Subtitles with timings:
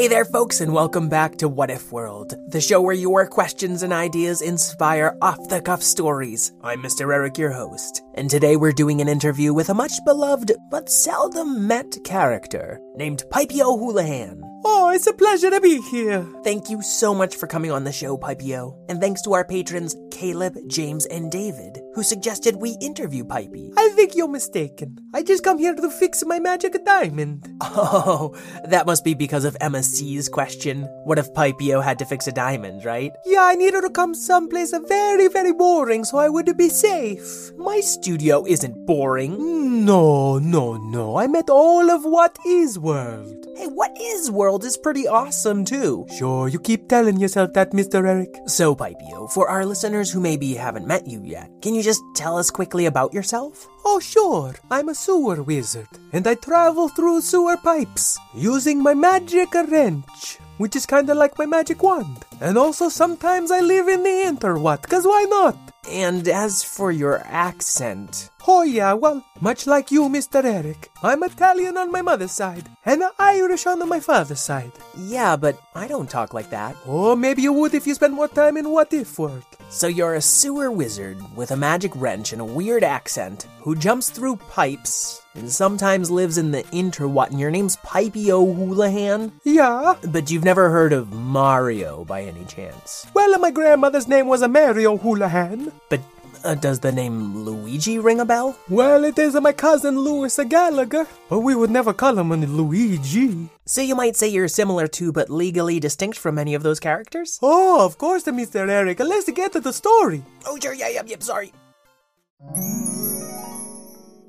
[0.00, 3.82] Hey there, folks, and welcome back to What If World, the show where your questions
[3.82, 6.54] and ideas inspire off the cuff stories.
[6.62, 7.12] I'm Mr.
[7.12, 11.66] Eric, your host, and today we're doing an interview with a much beloved but seldom
[11.66, 14.49] met character named Pipey O'Houlihan.
[14.62, 16.26] Oh, it's a pleasure to be here.
[16.44, 18.86] Thank you so much for coming on the show, Pipey-O.
[18.88, 23.72] And thanks to our patrons, Caleb, James, and David, who suggested we interview Pipey.
[23.76, 24.98] I think you're mistaken.
[25.14, 27.48] I just come here to fix my magic diamond.
[27.62, 30.82] Oh, that must be because of Emma C's question.
[31.04, 33.12] What if Pipey-O had to fix a diamond, right?
[33.24, 37.50] Yeah, I needed to come someplace very, very boring so I would be safe.
[37.56, 39.84] My studio isn't boring.
[39.84, 41.16] No, no, no.
[41.16, 43.46] I meant all of What If World.
[43.56, 46.06] Hey, What If World is pretty awesome too.
[46.18, 48.06] Sure, you keep telling yourself that, Mr.
[48.06, 48.34] Eric.
[48.46, 52.36] So, Pipey-O, for our listeners who maybe haven't met you yet, can you just tell
[52.36, 53.68] us quickly about yourself?
[53.84, 54.54] Oh, sure.
[54.70, 60.76] I'm a sewer wizard, and I travel through sewer pipes using my magic wrench, which
[60.76, 62.26] is kinda like my magic wand.
[62.40, 65.56] And also sometimes I live in the interwhat, cause why not?
[65.88, 68.30] And as for your accent.
[68.48, 70.42] Oh, yeah, well, much like you, Mr.
[70.42, 74.72] Eric, I'm Italian on my mother's side and Irish on my father's side.
[74.96, 76.76] Yeah, but I don't talk like that.
[76.86, 79.44] Oh, maybe you would if you spent more time in What If World.
[79.68, 84.10] So you're a sewer wizard with a magic wrench and a weird accent who jumps
[84.10, 89.32] through pipes and sometimes lives in the interwhat, and your name's Pipey O'Houlihan?
[89.44, 89.94] Yeah.
[90.08, 93.06] But you've never heard of Mario by any chance?
[93.14, 95.70] Well, my grandmother's name was a Mary O'Houlihan.
[95.88, 96.00] But
[96.44, 98.56] uh, does the name Luigi ring a bell?
[98.68, 103.48] Well, it is my cousin Louis Gallagher, but we would never call him Luigi.
[103.66, 107.38] So you might say you're similar to, but legally distinct from any of those characters?
[107.42, 108.68] Oh, of course, Mr.
[108.68, 109.00] Eric.
[109.00, 110.22] Let's get to the story.
[110.46, 111.52] Oh, sure, yeah, yeah, yeah, sorry.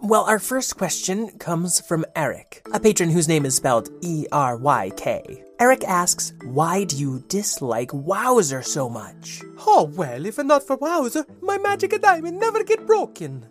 [0.04, 4.58] Well, our first question comes from Eric, a patron whose name is spelled E R
[4.58, 5.44] Y K.
[5.60, 9.44] Eric asks, Why do you dislike Wowzer so much?
[9.68, 13.46] Oh, well, if not for Wowzer, my magic diamond never get broken.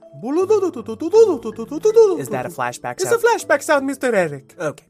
[2.18, 3.00] Is that a flashback sound?
[3.00, 4.12] It's a flashback sound, Mr.
[4.12, 4.56] Eric.
[4.58, 4.84] Okay.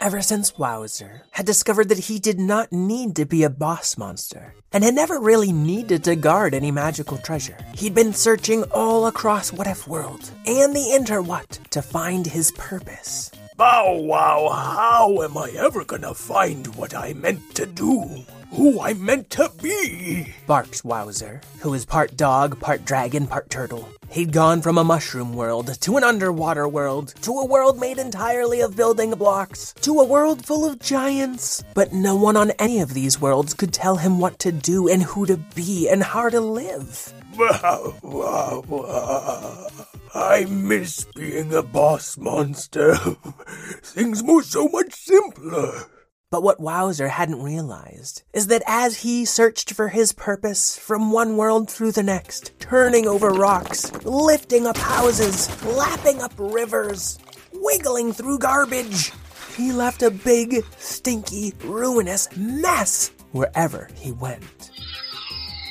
[0.00, 4.54] Ever since Wowzer had discovered that he did not need to be a boss monster
[4.72, 9.52] and had never really needed to guard any magical treasure, he'd been searching all across
[9.52, 13.30] What If World and the Interwhat to find his purpose.
[13.56, 18.24] Bow wow, how am I ever gonna find what I meant to do?
[18.54, 20.32] Who I meant to be?
[20.46, 23.88] barks Wowzer, who is part dog, part dragon, part turtle.
[24.08, 28.60] He'd gone from a mushroom world to an underwater world to a world made entirely
[28.60, 31.64] of building blocks to a world full of giants.
[31.74, 35.02] But no one on any of these worlds could tell him what to do and
[35.02, 37.12] who to be and how to live.
[37.36, 39.66] Wow, wow, wow.
[40.14, 42.94] I miss being a boss monster.
[43.82, 45.86] Things were so much simpler.
[46.34, 51.36] But what Wowzer hadn't realized is that as he searched for his purpose from one
[51.36, 57.20] world through the next, turning over rocks, lifting up houses, lapping up rivers,
[57.52, 59.12] wiggling through garbage,
[59.56, 64.72] he left a big, stinky, ruinous mess wherever he went.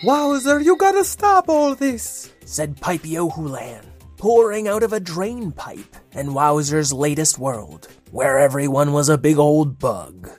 [0.06, 3.84] Wowzer, you gotta stop all this, said Pipey O'Houlihan,
[4.16, 9.38] pouring out of a drain pipe in Wowzer's latest world, where everyone was a big
[9.38, 10.30] old bug.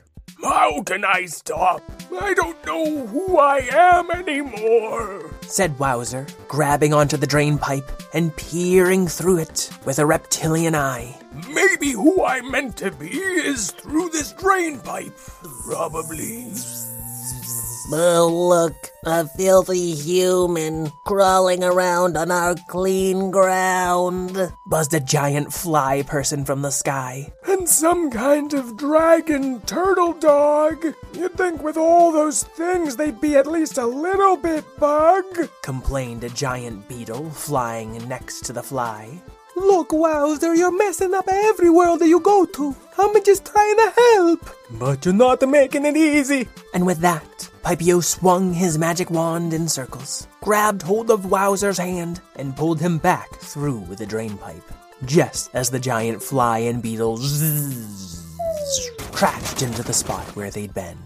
[0.45, 1.81] How can I stop?
[2.21, 5.31] I don't know who I am anymore.
[5.41, 11.17] said Wowzer, grabbing onto the drain pipe and peering through it with a reptilian eye.
[11.49, 15.17] Maybe who I meant to be is through this drain pipe.
[15.65, 16.51] Probably.
[17.91, 24.51] Oh, look, a filthy human crawling around on our clean ground.
[24.65, 27.31] Buzzed a giant fly person from the sky.
[27.47, 30.83] And some kind of dragon turtle dog.
[31.13, 35.49] You'd think with all those things they'd be at least a little bit bug.
[35.61, 39.21] Complained a giant beetle flying next to the fly.
[39.55, 42.75] Look, Wowzer, you're messing up every world that you go to.
[42.97, 44.49] I'm just trying to help.
[44.71, 46.47] But you're not making it easy.
[46.73, 52.21] And with that, Pipio swung his magic wand in circles, grabbed hold of Wowzer's hand,
[52.35, 54.61] and pulled him back through the drainpipe.
[55.05, 58.23] Just as the giant fly and beetle zzz,
[59.11, 60.99] crashed into the spot where they'd been.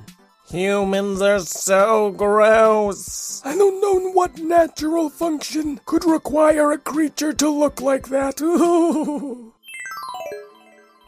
[0.50, 3.42] Humans are so gross.
[3.46, 8.42] I don't know what natural function could require a creature to look like that.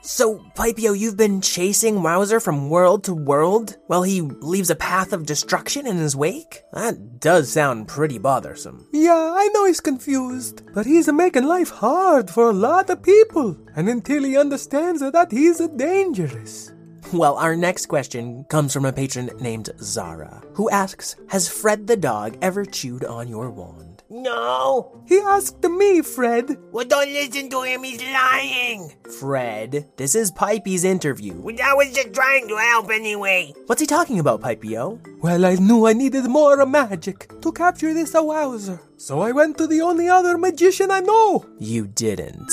[0.04, 5.14] So, Pipio, you've been chasing Wowzer from world to world while he leaves a path
[5.14, 6.64] of destruction in his wake?
[6.74, 8.88] That does sound pretty bothersome.
[8.92, 13.56] yeah, I know he's confused, but he's making life hard for a lot of people.
[13.76, 16.72] And until he understands that he's dangerous.
[17.14, 21.98] Well, our next question comes from a patron named Zara, who asks Has Fred the
[21.98, 23.91] dog ever chewed on your wand?
[24.14, 25.02] No.
[25.08, 26.58] He asked me, Fred.
[26.72, 27.84] Well, don't listen to him.
[27.84, 28.92] He's lying.
[29.20, 31.34] Fred, this is Pipey's interview.
[31.36, 33.54] Well, I was just trying to help anyway.
[33.68, 35.00] What's he talking about, Pipio?
[35.22, 38.82] Well, I knew I needed more magic to capture this Wowzer.
[38.98, 41.46] So I went to the only other magician I know.
[41.58, 42.52] You didn't,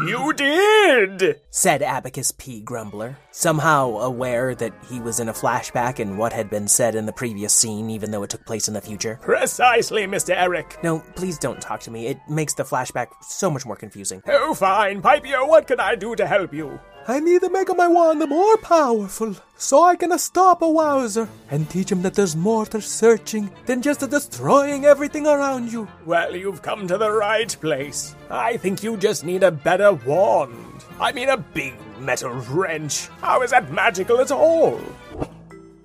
[0.00, 1.40] You did!
[1.50, 2.60] said Abacus P.
[2.60, 7.06] Grumbler, somehow aware that he was in a flashback and what had been said in
[7.06, 9.18] the previous scene, even though it took place in the future.
[9.20, 10.34] Precisely, Mr.
[10.34, 10.78] Eric.
[10.82, 12.06] No, please don't talk to me.
[12.06, 14.22] It makes the flashback so much more confusing.
[14.26, 15.02] Oh, fine.
[15.02, 16.80] Pipio, what can I do to help you?
[17.08, 21.68] I need to make my wand more powerful so I can stop a Wowzer and
[21.68, 25.88] teach him that there's more to searching than just destroying everything around you.
[26.06, 28.14] Well, you've come to the right place.
[28.30, 30.84] I think you just need a better wand.
[31.00, 33.08] I mean, a big metal wrench.
[33.20, 34.80] How is that magical at all?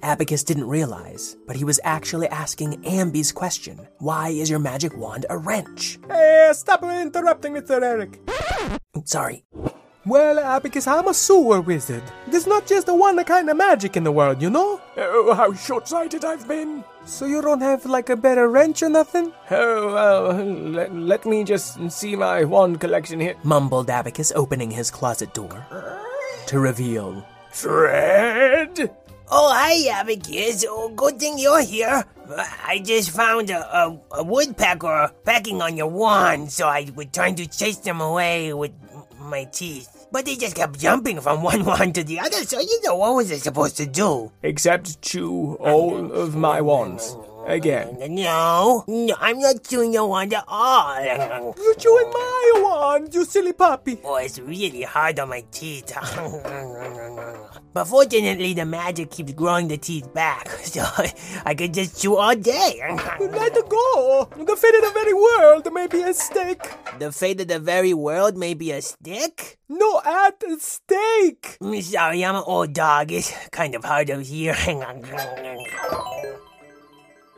[0.03, 5.25] Abacus didn't realize, but he was actually asking Ambi's question Why is your magic wand
[5.31, 5.97] a wrench?
[6.07, 7.81] Hey, stop interrupting, Mr.
[7.81, 8.19] Eric.
[9.05, 9.43] Sorry.
[10.07, 12.04] Well, uh, Abacus, I'm a sewer wizard.
[12.27, 14.80] There's not just the one kind of magic in the world, you know?
[14.95, 16.83] Oh, how short sighted I've been.
[17.06, 19.33] So you don't have like a better wrench or nothing?
[19.51, 23.36] Oh, well, let, let me just see my wand collection here.
[23.44, 25.65] mumbled Abacus, opening his closet door
[26.48, 28.89] to reveal Fred?
[29.30, 30.63] Oh, hi, Abacus.
[30.69, 32.06] Oh, good thing you're here.
[32.63, 37.36] I just found a, a, a woodpecker pecking on your wand, so I was trying
[37.36, 40.07] to chase them away with m- my teeth.
[40.11, 43.15] But they just kept jumping from one wand to the other, so you know what
[43.15, 44.31] was I supposed to do?
[44.43, 47.15] Except chew all of my wands.
[47.47, 47.97] Again.
[48.01, 51.01] Uh, no, no, I'm not chewing your wand at all.
[51.01, 53.97] You're chewing my wand, you silly puppy.
[54.03, 55.94] Oh, it's really hard on my teeth.
[57.73, 60.83] but fortunately, the magic keeps growing the teeth back, so
[61.45, 62.81] I could just chew all day.
[63.21, 64.27] Let it go.
[64.35, 66.69] The fate of the very world may be at stake.
[66.99, 69.57] the fate of the very world may be a stick?
[69.69, 71.57] No, at stake.
[71.61, 73.13] I'm sorry, I'm an old dog.
[73.13, 74.53] It's kind of hard to hear.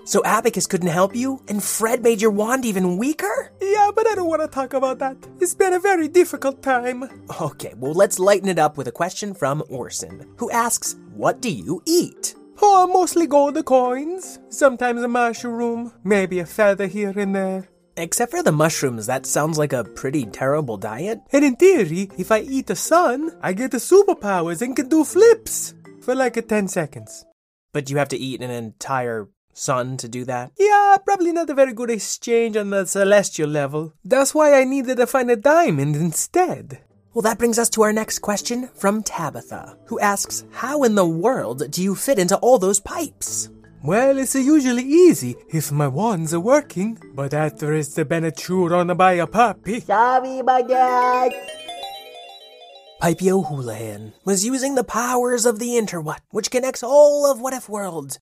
[0.10, 3.52] So Abacus couldn't help you, and Fred made your wand even weaker?
[3.62, 5.16] Yeah, but I don't want to talk about that.
[5.40, 7.08] It's been a very difficult time.
[7.40, 11.52] Okay, well, let's lighten it up with a question from Orson, who asks, What do
[11.52, 12.34] you eat?
[12.60, 14.40] Oh, mostly gold coins.
[14.50, 15.94] Sometimes a mushroom.
[16.04, 17.70] Maybe a feather here and there.
[17.96, 21.20] Except for the mushrooms, that sounds like a pretty terrible diet.
[21.32, 25.04] And in theory, if I eat the sun, I get the superpowers and can do
[25.04, 27.28] flips for like a 10 seconds.
[27.74, 29.30] But you have to eat an entire
[29.60, 30.52] sun to do that?
[30.58, 33.94] Yeah, probably not a very good exchange on the celestial level.
[34.04, 36.80] That's why I needed to find a diamond instead.
[37.14, 41.08] Well, that brings us to our next question from Tabitha, who asks, How in the
[41.08, 43.50] world do you fit into all those pipes?
[43.84, 48.96] Well, it's usually easy if my wands are working, but after it's been chewed on
[48.96, 49.80] by a puppy.
[49.80, 51.32] Sorry about that.
[53.02, 57.70] Pipio Houlihan was using the powers of the Interwhat, which connects all of What If
[57.70, 58.20] World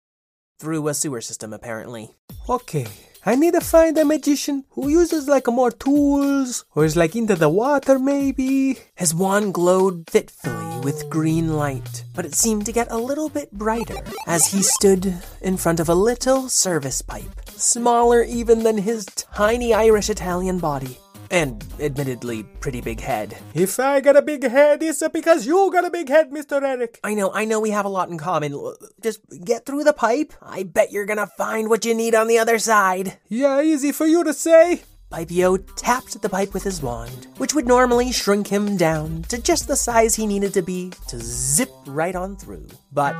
[0.61, 2.11] through a sewer system, apparently.
[2.47, 2.85] Okay,
[3.25, 7.35] I need to find a magician who uses like more tools, or is like into
[7.35, 8.77] the water maybe.
[8.95, 13.51] His wand glowed fitfully with green light, but it seemed to get a little bit
[13.51, 19.05] brighter as he stood in front of a little service pipe, smaller even than his
[19.33, 20.97] tiny Irish Italian body,
[21.31, 23.37] and admittedly pretty big head.
[23.55, 26.61] If I got a big head, it's because you got a big head, Mr.
[26.61, 26.99] Eric.
[27.03, 28.75] I know, I know we have a lot in common.
[29.01, 30.33] Just get through the pipe.
[30.41, 33.17] I bet you're gonna find what you need on the other side.
[33.27, 34.83] Yeah, easy for you to say.
[35.11, 39.67] Pipio tapped the pipe with his wand, which would normally shrink him down to just
[39.67, 42.67] the size he needed to be to zip right on through.
[42.93, 43.19] But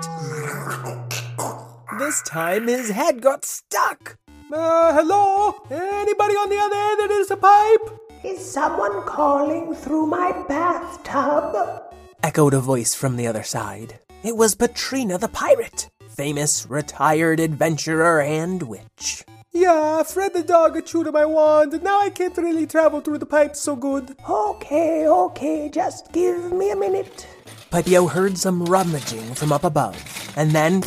[2.00, 4.18] this time his head got stuck.
[4.54, 5.56] Uh, hello?
[5.70, 8.26] Anybody on the other end of this pipe?
[8.26, 11.84] Is someone calling through my bathtub?
[12.22, 14.00] Echoed a voice from the other side.
[14.24, 19.24] It was Patrina the pirate, famous retired adventurer and witch.
[19.54, 23.20] Yeah, Fred the dog got chewed my wand, and now I can't really travel through
[23.20, 24.18] the pipes so good.
[24.30, 27.26] Okay, okay, just give me a minute.
[27.72, 29.96] Pipio heard some rummaging from up above,
[30.36, 30.84] and then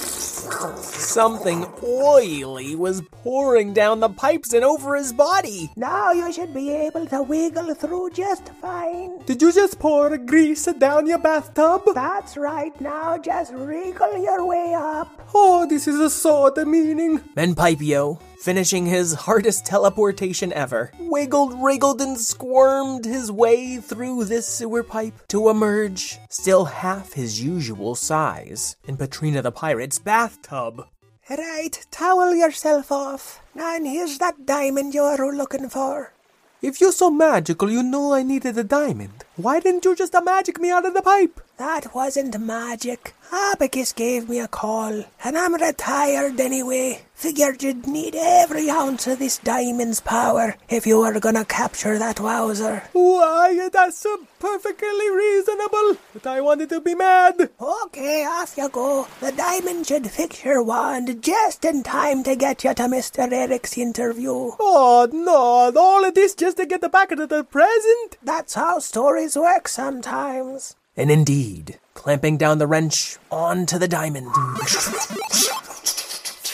[0.80, 5.70] something oily was pouring down the pipes and over his body.
[5.76, 9.18] Now you should be able to wiggle through just fine.
[9.26, 11.82] Did you just pour grease down your bathtub?
[11.94, 15.08] That's right, now just wriggle your way up.
[15.34, 17.20] Oh, this is a so demeaning.
[17.34, 24.46] Then Pipio, finishing his hardest teleportation ever, wiggled, wriggled, and squirmed his way through this
[24.46, 30.86] sewer pipe to emerge, still half his usual size, in Patrina the Pirate's bathtub.
[31.30, 33.40] Right, towel yourself off.
[33.54, 36.12] And here's that diamond you're looking for.
[36.60, 39.24] If you're so magical, you know I needed a diamond.
[39.36, 41.40] Why didn't you just magic me out of the pipe?
[41.58, 43.14] That wasn't magic.
[43.30, 47.02] Abacus gave me a call, and I'm retired anyway.
[47.14, 52.20] Figured you'd need every ounce of this diamond's power if you were gonna capture that
[52.20, 52.82] wowzer.
[52.92, 55.96] Why, that's uh, perfectly reasonable.
[56.12, 57.50] But I wanted to be mad.
[57.60, 59.06] Okay, off you go.
[59.20, 63.32] The diamond should fix your wand just in time to get you to Mr.
[63.32, 64.50] Eric's interview.
[64.60, 68.18] Oh, no, all of this just to get the back of the present?
[68.22, 70.76] That's how stories work sometimes.
[70.96, 74.30] And indeed, clamping down the wrench onto the diamond,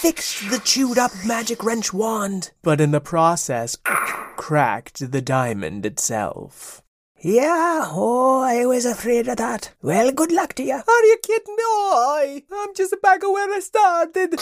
[0.01, 3.77] fixed the chewed up magic wrench wand, but in the process,
[4.37, 6.81] cracked the diamond itself.
[7.21, 9.75] Yeah, oh, I was afraid of that.
[9.83, 10.77] Well, good luck to you.
[10.77, 11.63] Are you kidding me?
[11.63, 14.37] Oh, I'm just back where I started.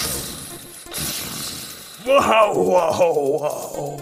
[2.06, 4.00] Wow, wow, wow.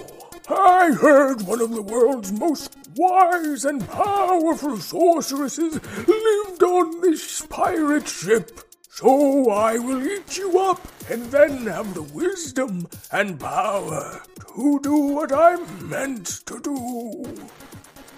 [0.50, 8.06] I heard one of the world's most wise and powerful sorceresses lived on this pirate
[8.06, 8.60] ship.
[8.96, 14.22] So I will eat you up and then have the wisdom and power
[14.54, 16.76] to do what I'm meant to do.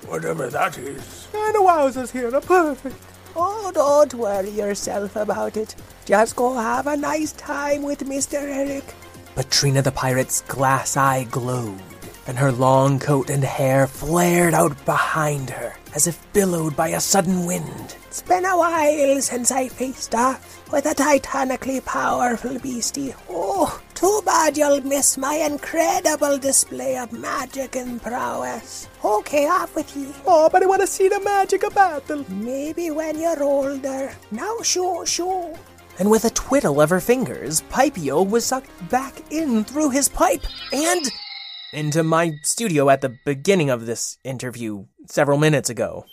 [0.06, 1.26] Whatever that is.
[1.34, 2.94] And the wowzers here are perfect.
[3.34, 5.74] Oh, don't worry yourself about it.
[6.04, 8.34] Just go have a nice time with Mr.
[8.34, 8.84] Eric.
[9.34, 11.82] Patrina the pirate's glass eye glowed,
[12.28, 17.00] and her long coat and hair flared out behind her as if billowed by a
[17.00, 17.96] sudden wind.
[18.06, 23.14] It's been a while since I faced off with a titanically powerful beastie.
[23.30, 28.88] Oh, too bad you'll miss my incredible display of magic and prowess.
[29.02, 30.12] Okay, off with ye.
[30.26, 32.24] Oh, but I want to see the magic of battle.
[32.28, 34.14] Maybe when you're older.
[34.30, 35.56] Now, show, show.
[35.98, 40.46] And with a twiddle of her fingers, Pipio was sucked back in through his pipe
[40.72, 41.10] and
[41.72, 46.04] into my studio at the beginning of this interview several minutes ago.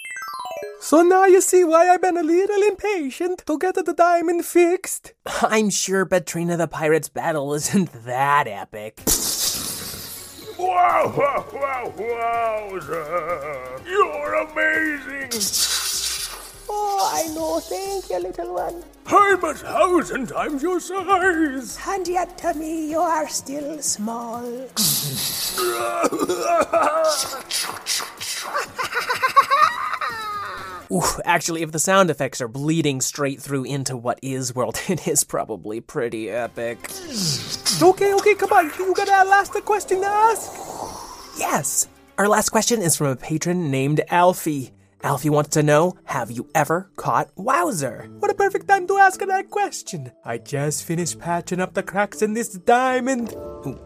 [0.80, 5.14] So now you see why I've been a little impatient to get the diamond fixed.
[5.42, 9.02] I'm sure Patrina the Pirate's battle isn't that epic.
[10.58, 13.82] Wow, wow, wow, wowzer.
[13.86, 15.75] You're amazing.
[16.70, 17.60] Oh, I know.
[17.60, 18.84] Thank you, little one.
[19.08, 21.78] I'm a thousand times your size.
[21.88, 24.44] And yet to me, you are still small.
[30.92, 35.08] Ooh, actually, if the sound effects are bleeding straight through into What If World, it
[35.08, 36.78] is probably pretty epic.
[37.82, 38.72] Okay, okay, come on.
[38.78, 40.52] You got a last question to ask?
[41.38, 41.88] Yes!
[42.18, 44.72] Our last question is from a patron named Alfie.
[45.06, 48.10] Alfie wants to know Have you ever caught Wowzer?
[48.18, 50.12] What a perfect time to ask that question.
[50.26, 53.36] I just finished patching up the cracks in this diamond.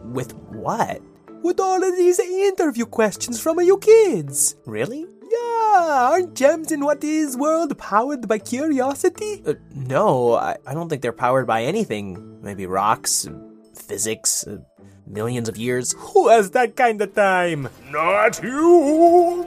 [0.02, 1.02] With what?
[1.42, 4.56] With all of these interview questions from you kids.
[4.64, 5.04] Really?
[5.30, 9.42] Yeah, aren't gems in What If World powered by curiosity?
[9.46, 12.40] Uh, no, I, I don't think they're powered by anything.
[12.40, 13.28] Maybe rocks,
[13.74, 14.60] physics, uh,
[15.10, 15.94] millions of years.
[15.98, 17.68] Who has that kind of time?
[17.90, 19.46] Not you.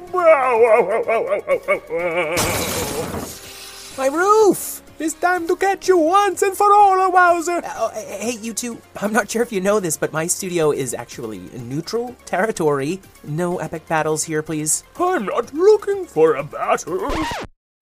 [3.98, 4.82] My roof!
[5.00, 7.58] It's time to catch you once and for all, a wowzer.
[7.58, 8.80] Uh, oh, hey, you two.
[9.02, 13.02] I'm not sure if you know this, but my studio is actually neutral territory.
[13.24, 14.84] No epic battles here, please.
[15.00, 17.12] I'm not looking for a battle.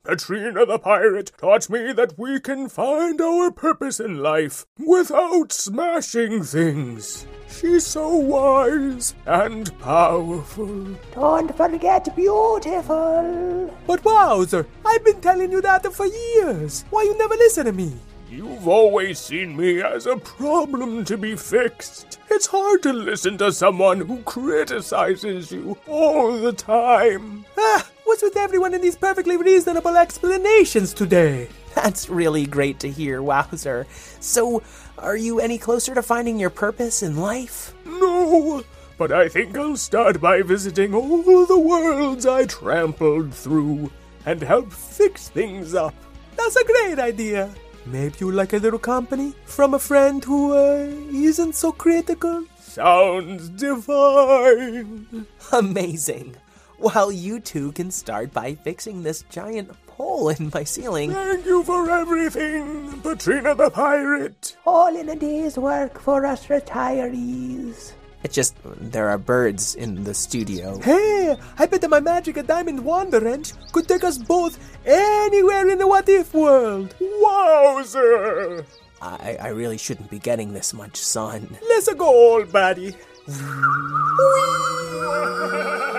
[0.04, 6.42] Patrina the pirate taught me that we can find our purpose in life without smashing
[6.42, 7.28] things.
[7.48, 10.88] She's so wise and powerful.
[11.14, 13.72] Don't forget beautiful.
[13.86, 16.84] But wowzer, I've been telling you that for years.
[16.90, 17.94] Why you never listen to me?
[18.28, 22.18] You've always seen me as a problem to be fixed.
[22.32, 27.46] It's hard to listen to someone who criticizes you all the time.
[27.60, 31.48] Ah, what's with everyone in these perfectly reasonable explanations today?
[31.76, 33.88] That's really great to hear, Wowzer.
[34.20, 34.64] So,
[34.98, 37.74] are you any closer to finding your purpose in life?
[37.86, 38.64] No,
[38.98, 43.90] but I think I'll start by visiting all the worlds I trampled through
[44.26, 45.96] and help fix things up.
[46.36, 47.50] That's a great idea.
[47.86, 52.44] Maybe you like a little company from a friend who uh, isn't so critical.
[52.60, 55.28] Sounds divine.
[55.54, 56.36] Amazing.
[56.82, 61.14] Well, you two can start by fixing this giant hole in my ceiling.
[61.14, 64.58] Thank you for everything, Patrina the Pirate.
[64.66, 67.92] All in a day's work for us retirees.
[68.24, 70.80] It's just there are birds in the studio.
[70.80, 75.70] Hey, I bet that my magic a diamond wand wrench could take us both anywhere
[75.70, 76.96] in the what if world.
[77.00, 78.66] Wowzer!
[79.04, 81.58] I, I really shouldn't be getting this much sun.
[81.70, 82.96] Let's go, old buddy.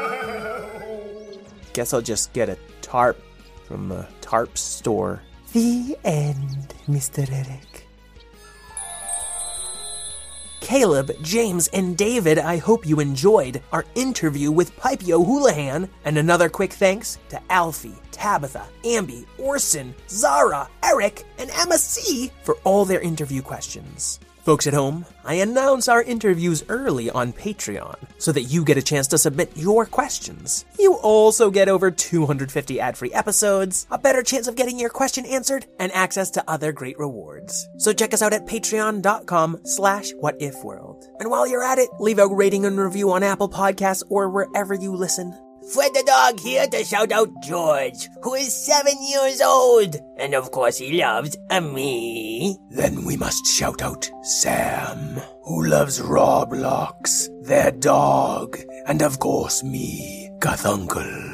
[1.73, 3.21] Guess I'll just get a tarp
[3.67, 5.23] from the tarp store.
[5.53, 7.31] The end, Mr.
[7.31, 7.87] Eric.
[10.61, 15.89] Caleb, James, and David, I hope you enjoyed our interview with Pipio Houlihan.
[16.05, 22.57] And another quick thanks to Alfie, Tabitha, Ambi, Orson, Zara, Eric, and Emma C for
[22.65, 24.21] all their interview questions.
[24.43, 28.83] Folks at home, I announce our interviews early on Patreon so that you get a
[28.83, 30.65] chance to submit your questions.
[30.81, 35.67] You also get over 250 ad-free episodes, a better chance of getting your question answered,
[35.79, 37.69] and access to other great rewards.
[37.79, 41.05] So check us out at patreon.com slash whatifworld.
[41.21, 44.75] And while you're at it, leave a rating and review on Apple Podcasts or wherever
[44.75, 45.39] you listen.
[45.71, 49.97] Fred the dog here to shout out George, who is seven years old.
[50.19, 52.59] And of course he loves me.
[52.71, 60.31] Then we must shout out Sam, who loves Roblox, their dog, and of course me,
[60.41, 61.32] Guthuncle.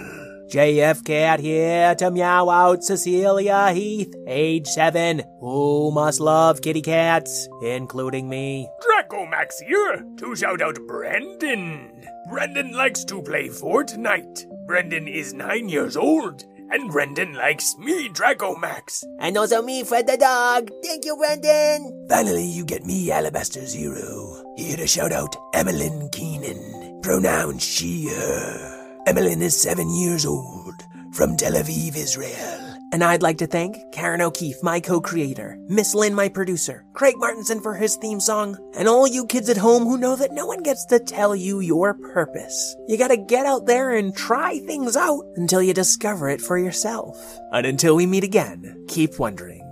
[0.48, 7.46] JF Cat here to meow out Cecilia Heath, age seven, who must love kitty cats,
[7.62, 8.66] including me.
[8.80, 12.08] Draco Max here to shout out Brendan.
[12.30, 14.46] Brendan likes to play Fortnite.
[14.66, 19.04] Brendan is nine years old, and Brendan likes me, Draco Max.
[19.20, 20.70] And also me, Fred the dog.
[20.82, 22.06] Thank you, Brendan.
[22.08, 28.77] Finally, you get me, Alabaster Zero, here to shout out Emmeline Keenan, pronouns she, her.
[29.08, 32.76] Emmeline is seven years old, from Tel Aviv, Israel.
[32.92, 37.62] And I'd like to thank Karen O'Keefe, my co-creator, Miss Lynn, my producer, Craig Martinson
[37.62, 40.62] for his theme song, and all you kids at home who know that no one
[40.62, 42.76] gets to tell you your purpose.
[42.86, 47.16] You gotta get out there and try things out until you discover it for yourself.
[47.50, 49.67] And until we meet again, keep wondering.